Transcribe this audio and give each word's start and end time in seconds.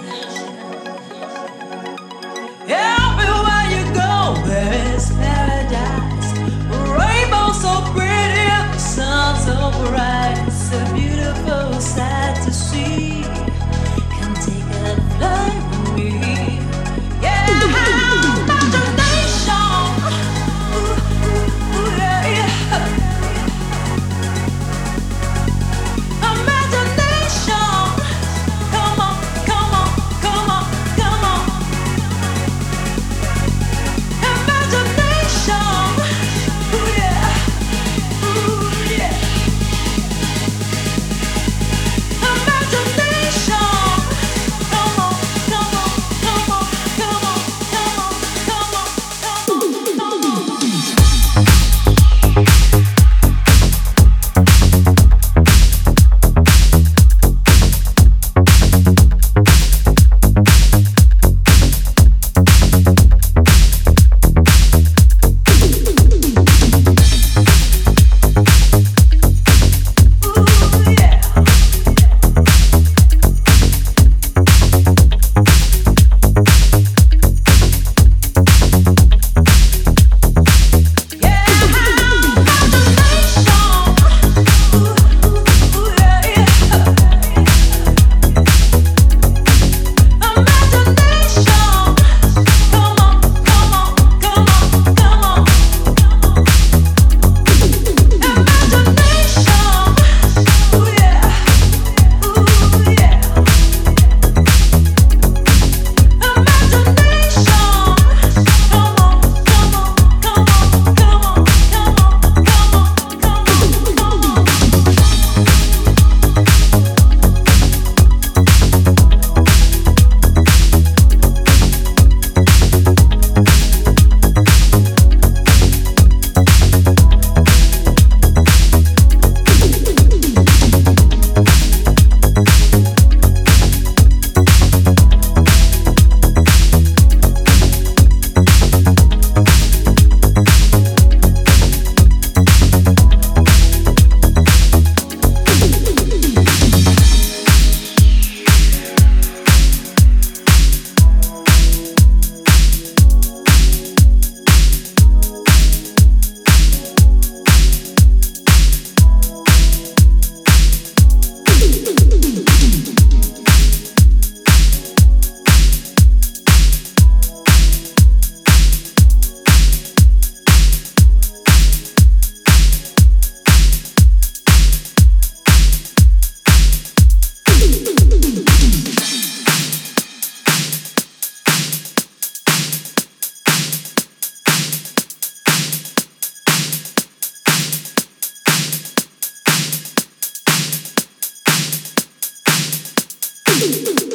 Thank 193.59 194.01
you. 194.01 194.06